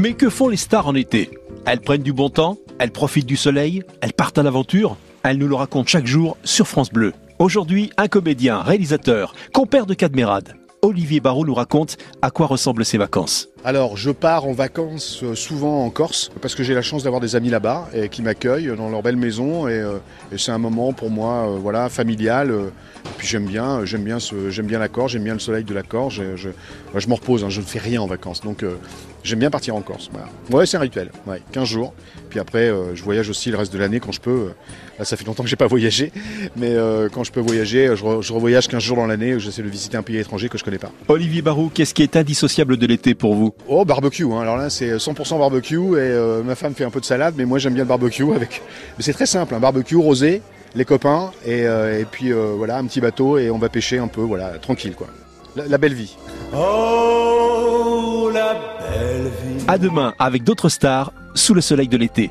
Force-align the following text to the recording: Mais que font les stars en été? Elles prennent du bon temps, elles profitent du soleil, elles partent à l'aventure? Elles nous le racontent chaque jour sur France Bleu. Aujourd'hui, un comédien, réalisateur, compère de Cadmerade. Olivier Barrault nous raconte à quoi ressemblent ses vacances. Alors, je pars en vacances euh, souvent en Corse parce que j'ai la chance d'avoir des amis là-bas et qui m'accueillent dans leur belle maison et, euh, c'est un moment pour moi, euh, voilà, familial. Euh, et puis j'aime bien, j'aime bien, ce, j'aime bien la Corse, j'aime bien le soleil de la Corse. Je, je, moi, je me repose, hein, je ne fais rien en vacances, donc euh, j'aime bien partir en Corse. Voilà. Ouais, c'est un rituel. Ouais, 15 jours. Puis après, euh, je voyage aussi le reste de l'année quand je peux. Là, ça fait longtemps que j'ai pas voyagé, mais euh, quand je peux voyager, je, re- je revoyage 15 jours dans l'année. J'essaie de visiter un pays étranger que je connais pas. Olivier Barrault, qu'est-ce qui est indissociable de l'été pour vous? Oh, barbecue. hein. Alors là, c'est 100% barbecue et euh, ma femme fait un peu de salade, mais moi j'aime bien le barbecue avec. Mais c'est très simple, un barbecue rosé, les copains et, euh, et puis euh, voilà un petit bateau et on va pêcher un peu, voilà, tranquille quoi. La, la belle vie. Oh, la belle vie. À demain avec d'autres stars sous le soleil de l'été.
Mais 0.00 0.12
que 0.12 0.30
font 0.30 0.46
les 0.46 0.56
stars 0.56 0.86
en 0.86 0.94
été? 0.94 1.28
Elles 1.66 1.80
prennent 1.80 2.04
du 2.04 2.12
bon 2.12 2.30
temps, 2.30 2.56
elles 2.78 2.92
profitent 2.92 3.26
du 3.26 3.36
soleil, 3.36 3.82
elles 4.00 4.12
partent 4.12 4.38
à 4.38 4.44
l'aventure? 4.44 4.96
Elles 5.24 5.38
nous 5.38 5.48
le 5.48 5.56
racontent 5.56 5.88
chaque 5.88 6.06
jour 6.06 6.36
sur 6.44 6.68
France 6.68 6.90
Bleu. 6.90 7.14
Aujourd'hui, 7.40 7.90
un 7.96 8.06
comédien, 8.06 8.62
réalisateur, 8.62 9.34
compère 9.52 9.86
de 9.86 9.94
Cadmerade. 9.94 10.54
Olivier 10.82 11.18
Barrault 11.18 11.44
nous 11.44 11.54
raconte 11.54 11.96
à 12.22 12.30
quoi 12.30 12.46
ressemblent 12.46 12.84
ses 12.84 12.98
vacances. 12.98 13.48
Alors, 13.64 13.96
je 13.96 14.12
pars 14.12 14.46
en 14.46 14.52
vacances 14.52 15.24
euh, 15.24 15.34
souvent 15.34 15.84
en 15.84 15.90
Corse 15.90 16.30
parce 16.40 16.54
que 16.54 16.62
j'ai 16.62 16.74
la 16.74 16.82
chance 16.82 17.02
d'avoir 17.02 17.20
des 17.20 17.34
amis 17.34 17.50
là-bas 17.50 17.88
et 17.92 18.08
qui 18.08 18.22
m'accueillent 18.22 18.72
dans 18.76 18.88
leur 18.88 19.02
belle 19.02 19.16
maison 19.16 19.66
et, 19.66 19.72
euh, 19.72 19.98
c'est 20.36 20.52
un 20.52 20.58
moment 20.58 20.92
pour 20.92 21.10
moi, 21.10 21.48
euh, 21.48 21.58
voilà, 21.60 21.88
familial. 21.88 22.54
Euh, 23.18 23.20
et 23.20 23.22
puis 23.22 23.26
j'aime 23.26 23.46
bien, 23.46 23.84
j'aime 23.84 24.02
bien, 24.04 24.18
ce, 24.20 24.50
j'aime 24.50 24.66
bien 24.66 24.78
la 24.78 24.88
Corse, 24.88 25.12
j'aime 25.12 25.24
bien 25.24 25.32
le 25.34 25.40
soleil 25.40 25.64
de 25.64 25.74
la 25.74 25.82
Corse. 25.82 26.14
Je, 26.14 26.36
je, 26.36 26.48
moi, 26.92 27.00
je 27.00 27.08
me 27.08 27.14
repose, 27.14 27.44
hein, 27.44 27.50
je 27.50 27.60
ne 27.60 27.66
fais 27.66 27.78
rien 27.80 28.00
en 28.00 28.06
vacances, 28.06 28.40
donc 28.42 28.62
euh, 28.62 28.76
j'aime 29.24 29.40
bien 29.40 29.50
partir 29.50 29.74
en 29.76 29.80
Corse. 29.80 30.08
Voilà. 30.12 30.28
Ouais, 30.52 30.66
c'est 30.66 30.76
un 30.76 30.80
rituel. 30.80 31.10
Ouais, 31.26 31.42
15 31.52 31.68
jours. 31.68 31.92
Puis 32.30 32.38
après, 32.38 32.68
euh, 32.68 32.94
je 32.94 33.02
voyage 33.02 33.28
aussi 33.30 33.50
le 33.50 33.56
reste 33.56 33.72
de 33.72 33.78
l'année 33.78 34.00
quand 34.00 34.12
je 34.12 34.20
peux. 34.20 34.50
Là, 34.98 35.04
ça 35.04 35.16
fait 35.16 35.24
longtemps 35.24 35.42
que 35.44 35.48
j'ai 35.48 35.56
pas 35.56 35.66
voyagé, 35.68 36.12
mais 36.56 36.70
euh, 36.74 37.08
quand 37.08 37.22
je 37.24 37.30
peux 37.32 37.40
voyager, 37.40 37.94
je, 37.96 38.02
re- 38.04 38.20
je 38.22 38.32
revoyage 38.32 38.66
15 38.68 38.82
jours 38.82 38.96
dans 38.96 39.06
l'année. 39.06 39.38
J'essaie 39.38 39.62
de 39.62 39.68
visiter 39.68 39.96
un 39.96 40.02
pays 40.02 40.18
étranger 40.18 40.48
que 40.48 40.58
je 40.58 40.64
connais 40.64 40.78
pas. 40.78 40.90
Olivier 41.08 41.40
Barrault, 41.40 41.70
qu'est-ce 41.72 41.94
qui 41.94 42.02
est 42.02 42.16
indissociable 42.16 42.76
de 42.76 42.86
l'été 42.86 43.14
pour 43.14 43.34
vous? 43.34 43.54
Oh, 43.68 43.84
barbecue. 43.84 44.24
hein. 44.24 44.40
Alors 44.40 44.56
là, 44.56 44.70
c'est 44.70 44.96
100% 44.96 45.38
barbecue 45.38 45.76
et 45.76 45.98
euh, 45.98 46.42
ma 46.42 46.54
femme 46.56 46.74
fait 46.74 46.84
un 46.84 46.90
peu 46.90 47.00
de 47.00 47.04
salade, 47.04 47.34
mais 47.38 47.44
moi 47.44 47.58
j'aime 47.58 47.74
bien 47.74 47.84
le 47.84 47.88
barbecue 47.88 48.30
avec. 48.34 48.60
Mais 48.98 49.04
c'est 49.04 49.12
très 49.14 49.26
simple, 49.26 49.54
un 49.54 49.60
barbecue 49.60 49.96
rosé, 49.96 50.42
les 50.74 50.84
copains 50.84 51.30
et, 51.44 51.66
euh, 51.66 52.00
et 52.00 52.04
puis 52.04 52.32
euh, 52.32 52.54
voilà 52.56 52.76
un 52.78 52.86
petit 52.86 53.00
bateau 53.00 53.38
et 53.38 53.50
on 53.50 53.58
va 53.58 53.68
pêcher 53.68 53.98
un 53.98 54.08
peu, 54.08 54.20
voilà, 54.22 54.58
tranquille 54.58 54.94
quoi. 54.94 55.08
La, 55.56 55.66
la 55.66 55.78
belle 55.78 55.94
vie. 55.94 56.16
Oh, 56.54 58.30
la 58.32 58.54
belle 58.54 59.30
vie. 59.44 59.64
À 59.66 59.78
demain 59.78 60.14
avec 60.18 60.44
d'autres 60.44 60.68
stars 60.68 61.12
sous 61.34 61.54
le 61.54 61.60
soleil 61.60 61.88
de 61.88 61.96
l'été. 61.96 62.30